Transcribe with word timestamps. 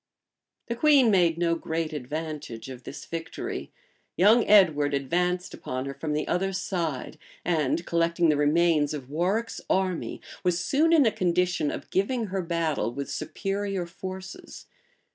The 0.65 0.75
queen 0.75 1.11
made 1.11 1.37
no 1.37 1.53
great 1.53 1.93
advantage 1.93 2.69
of 2.71 2.85
this 2.85 3.05
victory: 3.05 3.71
young 4.17 4.43
Edward 4.47 4.95
advanced 4.95 5.53
upon 5.53 5.85
her 5.85 5.93
from 5.93 6.13
the 6.13 6.27
other 6.27 6.53
side; 6.53 7.19
and 7.45 7.85
collecting 7.85 8.29
the 8.29 8.35
remains 8.35 8.95
of 8.95 9.11
Warwick's 9.11 9.61
army, 9.69 10.19
was 10.43 10.59
soon 10.59 10.91
in 10.91 11.05
a 11.05 11.11
condition 11.11 11.69
of 11.69 11.91
giving 11.91 12.25
her 12.33 12.41
battle 12.41 12.91
with 12.91 13.11
superior 13.11 13.85
forces. 13.85 14.65